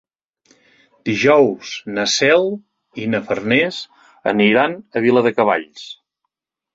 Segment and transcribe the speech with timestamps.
[1.09, 2.47] Dijous na Cel
[3.03, 3.81] i na Farners
[4.33, 5.85] aniran a Viladecavalls.